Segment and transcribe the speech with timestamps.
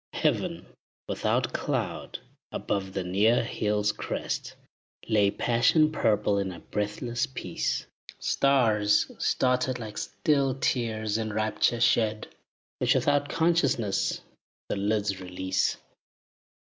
[0.13, 0.65] Heaven,
[1.07, 2.17] without cloud,
[2.51, 4.55] above the near hill's crest,
[5.07, 7.85] Lay passion purple in a breathless peace.
[8.17, 12.27] Stars started like still tears, in rapture shed,
[12.79, 14.21] Which without consciousness
[14.69, 15.77] the lids release.